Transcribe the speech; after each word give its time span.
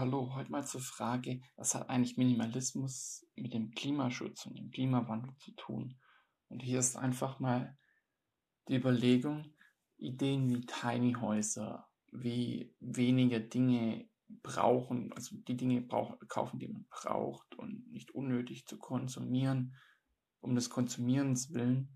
heute 0.00 0.50
mal 0.50 0.66
zur 0.66 0.80
Frage, 0.80 1.40
was 1.56 1.74
hat 1.74 1.88
eigentlich 1.88 2.16
Minimalismus 2.16 3.26
mit 3.36 3.54
dem 3.54 3.72
Klimaschutz 3.72 4.46
und 4.46 4.58
dem 4.58 4.70
Klimawandel 4.70 5.36
zu 5.38 5.52
tun? 5.52 5.98
Und 6.48 6.60
hier 6.60 6.78
ist 6.78 6.96
einfach 6.96 7.40
mal 7.40 7.76
die 8.68 8.76
Überlegung, 8.76 9.54
Ideen 9.96 10.48
wie 10.48 10.64
Tiny 10.66 11.14
Häuser, 11.14 11.88
wie 12.12 12.74
weniger 12.80 13.40
Dinge 13.40 14.08
brauchen, 14.42 15.12
also 15.14 15.36
die 15.36 15.56
Dinge 15.56 15.80
brauchen, 15.80 16.18
kaufen, 16.28 16.58
die 16.58 16.68
man 16.68 16.86
braucht 16.88 17.54
und 17.54 17.90
nicht 17.90 18.12
unnötig 18.12 18.66
zu 18.66 18.78
konsumieren, 18.78 19.74
um 20.40 20.54
des 20.54 20.70
Konsumierens 20.70 21.52
willen, 21.52 21.88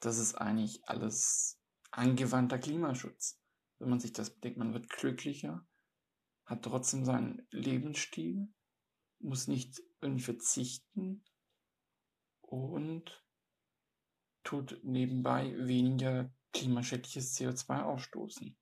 das 0.00 0.18
ist 0.18 0.34
eigentlich 0.34 0.86
alles 0.86 1.60
angewandter 1.90 2.58
Klimaschutz. 2.58 3.40
Wenn 3.78 3.90
man 3.90 4.00
sich 4.00 4.12
das 4.12 4.30
bedenkt, 4.30 4.58
man 4.58 4.74
wird 4.74 4.90
glücklicher, 4.90 5.66
hat 6.44 6.62
trotzdem 6.62 7.04
seinen 7.04 7.46
Lebensstil, 7.50 8.48
muss 9.18 9.48
nicht 9.48 9.80
irgendwie 10.00 10.22
verzichten 10.22 11.24
und 12.40 13.24
tut 14.42 14.78
nebenbei 14.82 15.54
weniger 15.56 16.32
klimaschädliches 16.52 17.34
CO2 17.36 17.82
ausstoßen. 17.82 18.56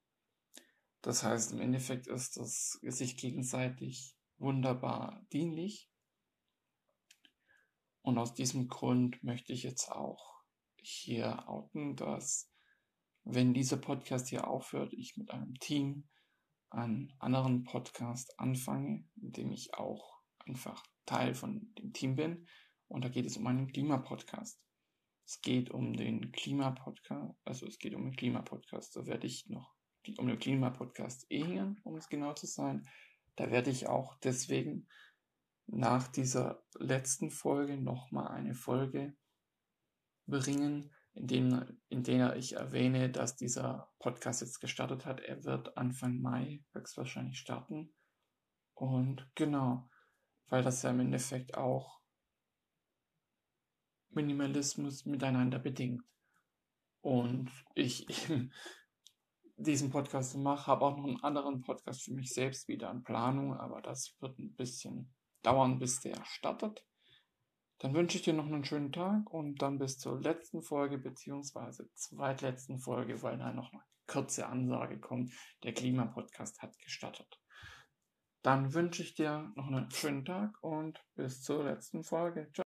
Das 1.03 1.25
heißt, 1.25 1.53
im 1.53 1.61
Endeffekt 1.61 2.07
ist 2.07 2.37
das 2.37 2.79
sich 2.83 3.17
gegenseitig 3.17 4.17
wunderbar 4.39 5.27
dienlich. 5.33 5.91
Und 8.03 8.19
aus 8.19 8.35
diesem 8.35 8.69
Grund 8.69 9.23
möchte 9.23 9.53
ich 9.53 9.65
jetzt 9.65 9.91
auch 9.91 10.43
hier 10.77 11.49
outen, 11.49 11.97
dass 11.97 12.51
wenn 13.25 13.55
dieser 13.55 13.77
Podcast 13.77 14.29
hier 14.29 14.49
aufhört, 14.49 14.93
ich 14.93 15.17
mit 15.17 15.31
einem 15.31 15.55
Team 15.55 16.09
einen 16.73 17.13
anderen 17.19 17.65
Podcast 17.65 18.39
anfange, 18.39 19.05
in 19.17 19.33
dem 19.33 19.53
ich 19.53 19.75
auch 19.75 20.21
einfach 20.47 20.85
Teil 21.07 21.35
von 21.35 21.73
dem 21.79 21.93
Team 21.93 22.17
bin. 22.17 22.47
Und 22.89 23.05
da 23.05 23.09
geht 23.09 23.27
es 23.27 23.37
um 23.37 23.47
einen 23.47 23.69
Klimapodcast. 23.69 24.61
Es 25.25 25.41
geht 25.41 25.71
um 25.71 25.95
den 25.95 26.33
Klimapodcast, 26.33 27.35
also 27.45 27.67
es 27.67 27.79
geht 27.79 27.95
um 27.95 28.05
den 28.05 28.17
Klimapodcast. 28.17 28.97
Da 28.97 29.07
werde 29.07 29.27
ich 29.27 29.49
noch 29.49 29.75
um 30.19 30.27
den 30.27 30.39
Klimapodcast 30.39 31.27
Ehingen, 31.31 31.81
um 31.85 31.97
es 31.97 32.09
genau 32.09 32.35
zu 32.35 32.47
sein. 32.47 32.89
Da 33.37 33.51
werde 33.51 33.71
ich 33.71 33.87
auch 33.89 34.17
deswegen 34.17 34.89
nach 35.67 36.09
dieser 36.09 36.65
letzten 36.75 37.31
Folge 37.31 37.77
nochmal 37.77 38.29
eine 38.29 38.55
Folge 38.55 39.17
bringen, 40.27 40.93
in, 41.15 41.27
dem, 41.27 41.79
in 41.89 42.03
der 42.03 42.37
ich 42.37 42.55
erwähne, 42.55 43.11
dass 43.11 43.37
dieser 43.37 43.93
Podcast 43.99 44.41
jetzt 44.41 44.61
gestartet 44.61 45.05
hat. 45.05 45.21
Er 45.21 45.45
wird 45.45 45.77
Anfang 45.77 46.21
Mai 46.21 46.65
höchstwahrscheinlich 46.73 47.39
starten. 47.39 47.95
Und 48.75 49.31
genau, 49.35 49.91
weil 50.47 50.63
das 50.63 50.83
ja 50.83 50.91
im 50.91 51.01
Endeffekt 51.01 51.57
auch 51.57 52.01
Minimalismus 54.11 55.05
miteinander 55.05 55.59
bedingt. 55.59 56.03
Und 57.01 57.51
ich 57.75 58.09
eben 58.31 58.53
diesen 59.57 59.91
Podcast 59.91 60.37
mache, 60.37 60.67
habe 60.67 60.85
auch 60.85 60.97
noch 60.97 61.05
einen 61.05 61.23
anderen 61.23 61.61
Podcast 61.61 62.05
für 62.05 62.13
mich 62.13 62.33
selbst 62.33 62.69
wieder 62.69 62.91
in 62.91 63.03
Planung, 63.03 63.55
aber 63.55 63.83
das 63.83 64.17
wird 64.21 64.39
ein 64.39 64.55
bisschen 64.55 65.15
dauern, 65.43 65.79
bis 65.79 66.01
der 66.01 66.25
startet. 66.25 66.85
Dann 67.83 67.95
wünsche 67.95 68.17
ich 68.17 68.23
dir 68.23 68.33
noch 68.33 68.47
einen 68.47 68.65
schönen 68.65 68.93
Tag 68.93 69.29
und 69.33 69.61
dann 69.61 69.81
bis 69.81 69.99
zur 69.99 70.21
letzten 70.21 70.63
Folge 70.63 70.99
beziehungsweise 70.99 71.91
zweitletzten 71.95 72.79
Folge, 72.79 73.21
weil 73.25 73.39
da 73.39 73.53
noch 73.53 73.73
eine 73.73 73.83
kurze 74.07 74.47
Ansage 74.47 75.01
kommt. 75.01 75.33
Der 75.65 75.75
Klimapodcast 75.75 76.63
hat 76.63 76.79
gestattet. 76.79 77.41
Dann 78.43 78.73
wünsche 78.73 79.03
ich 79.03 79.15
dir 79.15 79.51
noch 79.57 79.67
einen 79.67 79.91
schönen 79.91 80.25
Tag 80.25 80.63
und 80.63 81.05
bis 81.17 81.43
zur 81.43 81.65
letzten 81.65 82.05
Folge. 82.05 82.53
Ciao. 82.55 82.63